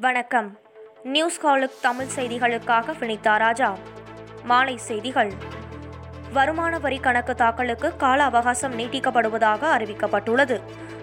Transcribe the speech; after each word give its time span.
வணக்கம். 0.00 0.58
நியூஸ் 1.02 1.40
காலுக் 1.40 1.82
தமிழ் 1.82 2.06
செய்திகளுக்காக 2.16 2.84
வினிதா 3.00 3.36
ராஜா. 3.36 3.76
மாலை 4.44 4.76
செய்திகள். 4.76 5.32
வருமான 6.32 6.78
வரி 6.78 6.98
கணக்கு 6.98 7.34
தாக்கலுக்கு 7.34 7.96
கால 7.96 8.22
அவகாசம் 8.22 8.78
நீட்டிக்கப்படுவதாக 8.78 9.66
அறிவிக்கப்பட்டுள்ளது. 9.78 10.60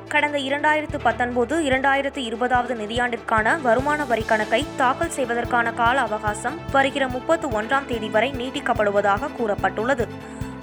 கடந்த 0.08 0.38
இரண்டாயிரத்து 0.38 1.00
பத்தொன்பது 1.04 1.62
இரண்டாயிரத்து 1.62 2.18
இருபதாவது 2.18 2.74
நிதியாண்டிற்கான 2.74 3.62
வருமான 3.62 4.05
வரி 4.05 4.23
கணக்கை 4.23 4.66
தாக்கல் 4.78 5.10
செய்வதற்கான 5.10 5.74
கால 5.74 6.00
அவகாசம் 6.00 6.60
வருகிற 6.71 7.08
முப்பத்து 7.08 7.48
ஒன்றாம் 7.48 7.86
தேதி 7.86 8.10
வரை 8.10 8.32
நீட்டிக்கப்படுவதாக 8.32 9.30
கூறப்பட்டுள்ளது. 9.40 10.08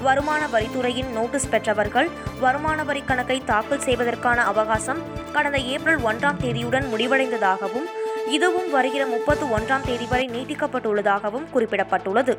வருமான 0.03 0.47
வரித்துறையின் 0.47 1.13
நோட்டீஸ் 1.13 1.51
பெற்றவர்கள் 1.51 2.09
வருமான 2.41 2.85
வரி 2.85 3.03
கணக்கை 3.03 3.43
தாக்கல் 3.45 3.81
செய்வதற்கான 3.81 4.45
அவகாசம் 4.45 4.99
கடந்த 5.33 5.59
ஏப்ரல் 5.59 5.99
ஒன்றாம் 5.99 6.39
தேதியுடன் 6.41 6.85
முடிவடைந்ததாகவும் 6.97 8.05
இதுவும் 8.35 8.71
வருகிற 8.71 9.07
முப்பத்து 9.07 9.45
ஒன்றாம் 9.57 9.85
தேதி 9.85 10.07
வரை 10.07 10.29
நீட்டிக்கப்பட்டுள்ளதாகவும் 10.29 11.47
குறிப்பிடப்பட்டுள்ளது. 11.55 12.37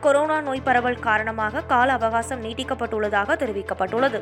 கொரோனா 0.00 0.40
நோய் 0.40 0.62
பரவல் 0.64 0.98
காரணமாக 0.98 1.60
கால 1.60 1.92
அவகாசம் 1.92 2.44
நீட்டிக்கப்பட்டுள்ளதாக 2.44 3.36
தெரிவிக்கப்பட்டுள்ளது. 3.42 4.20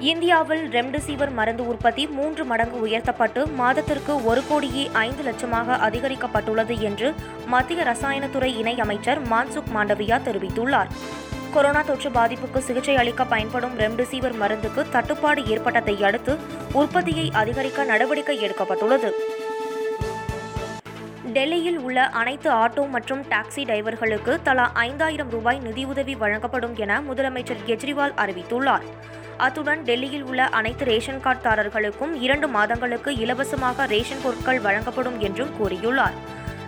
இந்தியாவில் 0.00 0.64
ரெம்டெசிவிர் 0.70 1.32
மருந்து 1.32 1.66
உற்பத்தி 1.66 2.06
மூன்று 2.06 2.44
மடங்கு 2.44 2.80
உயர்த்தப்பட்டு 2.80 3.46
மாதத்திற்கு 3.46 4.24
ஒரு 4.24 4.42
கோடியே 4.48 4.90
ஐந்து 4.92 5.22
லட்சமாக 5.22 5.78
அதிகரிக்கப்பட்டுள்ளது 5.88 6.78
என்று 6.78 7.14
மத்திய 7.46 7.84
ரசாயனத்துறை 7.84 8.50
இணை 8.62 8.80
அமைச்சர் 8.80 9.22
மான்சுக் 9.22 9.72
மாண்டவியா 9.76 10.18
தெரிவித்துள்ளார். 10.28 10.92
கொரோனா 11.52 11.82
தொற்று 11.82 12.10
பாதிப்புக்கு 12.10 12.58
சிகிச்சை 12.58 12.96
அளிக்க 12.96 13.24
பயன்படும் 13.24 13.78
ரெம்டெசிவிர் 13.78 14.36
மருந்துக்கு 14.36 14.88
தட்டுப்பாடு 14.90 15.46
ஏற்பட்டதை 15.46 16.02
அடுத்து 16.02 16.36
உற்பத்தியை 16.72 17.30
அதிகரிக்க 17.32 17.84
நடவடிக்கை 17.84 18.36
எடுக்கப்பட்டுள்ளது. 18.46 19.10
டெல்லியில் 21.32 21.78
உள்ள 21.78 22.06
அனைத்து 22.08 22.50
ஆட்டோ 22.50 22.88
மற்றும் 22.88 23.22
டாக்ஸி 23.22 23.62
டிரைவர்களுக்கு 23.70 24.42
தலா 24.42 24.70
ஐந்தாயிரம் 24.74 25.30
ரூபாய் 25.30 25.58
நிதியுதவி 25.58 26.14
வழங்கப்படும் 26.14 26.76
என 26.76 27.00
முதலமைச்சர் 27.00 27.64
கெஜ்ரிவால் 27.66 28.14
அறிவித்துள்ளார். 28.24 28.86
அத்துடன் 29.36 29.82
டெல்லியில் 29.82 30.22
உள்ள 30.22 30.44
அனைத்து 30.44 30.84
ரேஷன் 30.84 31.22
கார்டுதாரர்களுக்கும் 31.24 32.14
இரண்டு 32.20 32.48
மாதங்களுக்கு 32.48 33.16
இலவசமாக 33.16 33.86
ரேஷன் 33.86 34.22
பொருட்கள் 34.22 34.60
வழங்கப்படும் 34.60 35.20
என்றும் 35.20 35.54
கூறியுள்ளார். 35.58 36.16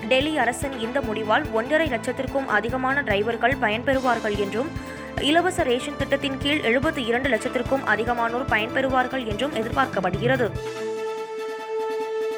டெல்லி 0.08 0.38
அரசின் 0.38 0.78
இந்த 0.78 1.00
முடிவால் 1.00 1.52
ஒன்றரை 1.52 1.88
லட்சத்திற்கும் 1.88 2.46
அதிகமான 2.46 3.02
டிரைவர்கள் 3.02 3.56
பயன்பெறுவார்கள் 3.60 4.38
என்றும் 4.38 4.68
இலவச 5.20 5.62
ரேஷன் 5.62 5.96
திட்டத்தின் 5.96 6.38
கீழ் 6.38 6.60
எழுபத்தி 6.60 7.06
இரண்டு 7.06 7.28
லட்சத்திற்கும் 7.28 7.84
அதிகமானோர் 7.86 8.46
பயன்பெறுவார்கள் 8.50 9.26
என்றும் 9.26 9.54
எதிர்பார்க்கப்படுகிறது. 9.54 10.50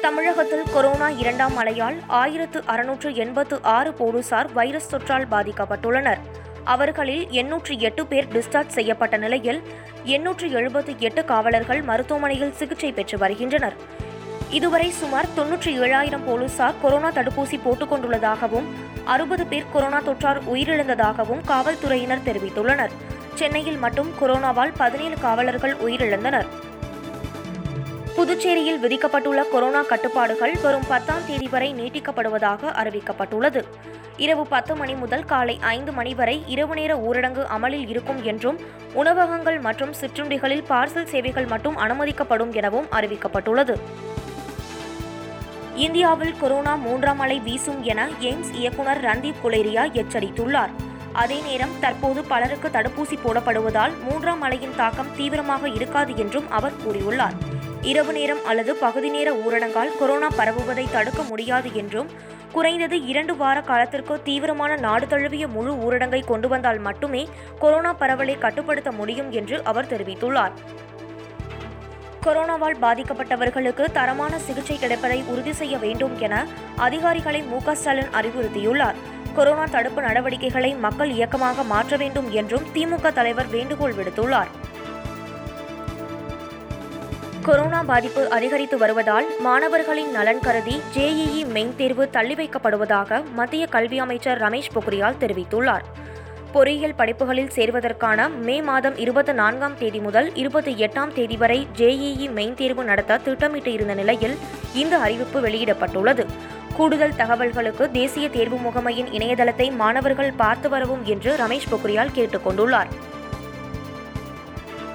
தமிழகத்தில் 0.01 0.63
கொரோனா 0.73 1.09
இரண்டாம் 1.09 1.57
அலையால் 1.57 1.95
ஆயிரத்து 2.07 2.63
அறுநூற்று 2.65 3.15
எண்பத்து 3.15 3.59
ஆறு 3.61 3.93
போலீசார் 3.93 4.53
வைரஸ் 4.53 4.95
தொற்றால் 4.95 5.27
பாதிக்கப்பட்டுள்ளனர். 5.31 6.17
அவர்களில் 6.63 7.29
எண்ணூற்று 7.29 7.79
எட்டு 7.79 8.05
பேர் 8.05 8.27
டிஸ்சார்ஜ் 8.27 8.67
செய்யப்பட்ட 8.67 9.17
நிலையில் 9.17 9.61
எண்ணூற்று 10.03 10.47
எழுபத்தி 10.47 10.97
எட்டு 10.97 11.25
காவலர்கள் 11.25 11.81
மருத்துவமனையில் 11.81 12.53
சிகிச்சை 12.53 12.91
பெற்று 12.91 13.17
வருகின்றனர். 13.17 13.73
இதுவரை 14.53 14.91
சுமார் 14.91 15.29
தொன்னூற்றி 15.37 15.71
ஏழாயிரம் 15.83 16.25
போலீசார் 16.25 16.73
கொரோனா 16.81 17.09
தடுப்பூசி 17.09 17.59
போட்டுக் 17.63 17.93
கொண்டுள்ளதாகவும் 17.93 18.67
அறுபது 19.05 19.45
பேர் 19.45 19.71
கொரோனா 19.73 19.99
தொற்றால் 19.99 20.41
உயிரிழந்ததாகவும் 20.53 21.41
காவல்துறையினர் 21.45 22.25
தெரிவித்துள்ளனர். 22.25 22.93
சென்னையில் 23.35 23.77
மட்டும் 23.77 24.11
கொரோனாவால் 24.21 24.73
பதினேழு 24.77 25.15
காவலர்கள் 25.21 25.75
உயிரிழந்தனர். 25.85 26.45
புதுச்சேரியில் 28.15 28.79
விதிக்கப்பட்டுள்ள 28.83 29.49
கொரோனா 29.51 29.81
கட்டுப்பாடுகள் 29.81 30.55
வரும் 30.61 30.87
பத்தாம் 30.87 31.25
தேதி 31.27 31.47
வரை 31.47 31.73
நீட்டிக்கப்படுவதாக 31.73 32.71
அறிவிக்கப்பட்டுள்ளது. 32.83 33.63
இரவு 34.17 34.47
பத்து 34.47 34.75
மணி 34.75 34.93
முதல் 34.93 35.25
காலை 35.25 35.59
ஐந்து 35.61 35.91
மணி 35.91 36.13
வரை 36.13 36.43
இரவு 36.47 36.75
நேர 36.75 36.95
ஊரடங்கு 36.95 37.45
அமலில் 37.45 37.87
இருக்கும் 37.87 38.23
என்றும் 38.23 38.59
உணவகங்கள் 38.93 39.59
மற்றும் 39.59 39.93
சிற்றுண்டிகளில் 40.01 40.63
பார்சல் 40.69 41.11
சேவைகள் 41.13 41.45
மட்டும் 41.45 41.77
அனுமதிக்கப்படும் 41.77 42.53
எனவும் 42.53 42.85
அறிவிக்கப்பட்டுள்ளது. 42.91 43.75
இந்தியாவில் 45.75 46.37
கொரோனா 46.39 46.75
மூன்றாம் 46.75 47.19
அலை 47.19 47.39
வீசும் 47.39 47.83
என 47.83 48.07
எய்ம்ஸ் 48.19 48.53
இயக்குனர் 48.53 49.01
ரந்தீப் 49.01 49.39
குலேரியா 49.43 49.83
எச்சரித்துள்ளார். 49.91 50.69
அதே 51.13 51.41
நேரம் 51.41 51.79
தற்போது 51.79 52.23
பலருக்கு 52.23 52.67
தடுப்பூசி 52.67 53.17
போடப்படுவதால் 53.23 53.91
மூன்றாம் 54.09 54.43
அலையின் 54.43 54.75
தாக்கம் 54.75 55.15
தீவிரமாக 55.17 55.69
இருக்காது 55.69 56.17
என்றும் 56.17 56.51
அவர் 56.51 56.71
கூறியுள்ளார். 56.87 57.33
இரவு 57.81 58.13
நேரம் 58.13 58.45
அல்லது 58.45 58.75
பகுதி 58.75 59.09
நேர 59.09 59.33
ஊரடங்கால் 59.33 59.97
கொரோனா 59.99 60.27
பரவுவதை 60.35 60.87
தடுக்க 60.91 61.23
முடியாது 61.23 61.69
என்றும் 61.73 62.09
குறைந்தது 62.51 63.05
இரண்டு 63.05 63.35
வார 63.35 63.61
காலத்திற்கு 63.61 64.21
தீவிரமான 64.23 64.75
நாடு 64.75 65.07
தழுவிய 65.07 65.47
முழு 65.47 65.73
ஊரடங்கை 65.73 66.25
கொண்டு 66.25 66.47
வந்தால் 66.47 66.79
மட்டுமே 66.79 67.27
கொரோனா 67.59 67.95
பரவலை 67.99 68.37
கட்டுப்படுத்த 68.37 68.91
முடியும் 68.91 69.31
என்று 69.31 69.63
அவர் 69.63 69.85
தெரிவித்துள்ளார். 69.85 70.51
கொரோனாவால் 72.25 72.77
பாதிக்கப்பட்டவர்களுக்கு 72.81 73.91
தரமான 73.91 74.39
சிகிச்சை 74.39 74.79
கிடைப்பதை 74.79 75.23
உறுதி 75.27 75.53
செய்ய 75.53 75.77
வேண்டும் 75.77 76.19
என 76.19 76.45
அதிகாரிகளை 76.75 77.41
மு 77.41 77.59
ஸ்டாலின் 77.73 78.13
அறிவுறுத்தியுள்ளார். 78.13 78.99
கொரோனா 79.35 79.65
தடுப்பு 79.65 80.01
நடவடிக்கைகளை 80.01 80.75
மக்கள் 80.75 81.09
இயக்கமாக 81.09 81.63
மாற்ற 81.63 81.97
வேண்டும் 81.97 82.31
என்றும் 82.31 82.67
திமுக 82.73 83.13
தலைவர் 83.13 83.47
வேண்டுகோள் 83.47 83.93
விடுத்துள்ளார். 83.93 84.51
கொரோனா 87.41 87.83
பாதிப்பு 87.83 88.29
அதிகரித்து 88.29 88.77
வருவதால் 88.77 89.25
மாணவர்களின் 89.39 90.11
நலன் 90.11 90.39
கருதி 90.39 90.81
ஜேஇஇ 90.95 91.45
மெயின் 91.45 91.75
தேர்வு 91.75 92.09
தள்ளி 92.09 92.35
வைக்கப்படுவதாக 92.35 93.33
மத்திய 93.33 93.65
கல்வி 93.67 93.99
அமைச்சர் 93.99 94.41
ரமேஷ் 94.41 94.73
பொக்ரியால் 94.75 95.19
தெரிவித்துள்ளார். 95.19 95.85
பொறியியல் 96.53 96.95
படிப்புகளில் 96.95 97.51
சேர்வதற்கான 97.55 98.29
மே 98.29 98.61
மாதம் 98.61 98.97
இருபத்தி 98.97 99.31
நான்காம் 99.31 99.77
தேதி 99.77 99.99
முதல் 99.99 100.35
இருபத்தி 100.35 100.73
எட்டாம் 100.73 101.13
தேதி 101.13 101.37
வரை 101.37 101.67
ஜேஇஇ 101.77 102.29
மெயின் 102.29 102.55
தேர்வு 102.55 102.83
நடத்த 102.83 103.17
திட்டமிட்டு 103.17 103.71
இருந்த 103.73 103.93
நிலையில் 103.93 104.35
இந்த 104.73 104.97
அறிவிப்பு 104.97 105.41
வெளியிடப்பட்டுள்ளது. 105.41 106.25
கூடுதல் 106.75 107.15
தகவல்களுக்கு 107.17 107.91
தேசிய 107.91 108.29
தேர்வு 108.29 108.57
முகமையின் 108.57 109.09
இணையதளத்தை 109.13 109.75
மாணவர்கள் 109.75 110.31
பார்த்து 110.31 110.69
வரவும் 110.69 111.05
என்று 111.05 111.35
ரமேஷ் 111.35 111.71
பொக்ரியால் 111.71 112.15
கேட்டுக்கொண்டுள்ளார் 112.15 112.91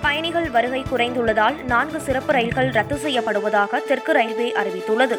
பயணிகள் 0.02 0.50
வருகை 0.50 0.82
குறைந்துள்ளதால் 0.90 1.64
நான்கு 1.64 2.00
சிறப்பு 2.00 2.32
ரயில்கள் 2.32 2.70
ரத்து 2.70 2.96
செய்யப்படுவதாக 2.96 3.84
தெற்கு 3.86 4.12
ரயில்வே 4.12 4.52
அறிவித்துள்ளது. 4.52 5.18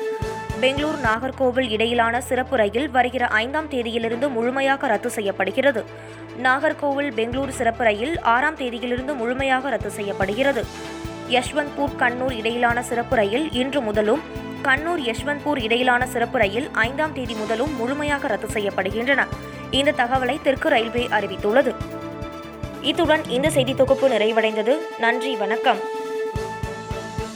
பெங்களூர் 0.60 0.98
நாகர்கோவில் 1.04 1.70
இடையிலான 1.70 2.22
சிறப்பு 2.22 2.56
ரயில் 2.58 2.90
வருகிற 2.90 3.28
ஐந்தாம் 3.28 3.70
தேதியிலிருந்து 3.70 4.30
முழுமையாக 4.30 4.88
ரத்து 4.88 5.10
செய்யப்படுகிறது. 5.10 5.84
நாகர்கோவில் 6.44 7.14
பெங்களூர் 7.14 7.52
சிறப்பு 7.52 7.84
ரயில் 7.84 8.20
ஆறாம் 8.20 8.58
தேதியிலிருந்து 8.58 9.16
முழுமையாக 9.16 9.70
ரத்து 9.70 9.90
செய்யப்படுகிறது. 9.92 10.66
யஷ்வந்த்பூர் 11.30 11.96
கண்ணூர் 12.00 12.32
இடையிலான 12.32 12.84
சிறப்பு 12.84 13.16
ரயில் 13.16 13.52
இன்று 13.52 13.82
முதலும் 13.82 14.22
கண்ணூர் 14.64 15.02
யஷ்வந்த்பூர் 15.02 15.60
இடையிலான 15.60 16.08
சிறப்பு 16.08 16.38
ரயில் 16.40 16.70
ஐந்தாம் 16.74 17.14
தேதி 17.14 17.34
முதலும் 17.34 17.76
முழுமையாக 17.76 18.28
ரத்து 18.28 18.48
செய்யப்படுகின்றன. 18.48 19.28
இந்த 19.72 19.92
தகவலை 19.92 20.42
தெற்கு 20.42 20.70
ரயில்வே 20.70 21.08
அறிவித்துள்ளது. 21.12 21.76
இத்துடன் 22.82 23.24
இந்த 23.30 23.50
செய்தி 23.50 23.76
தொகுப்பு 23.76 24.10
நிறைவடைந்தது. 24.10 24.76
நன்றி 25.00 25.36
வணக்கம். 25.36 25.78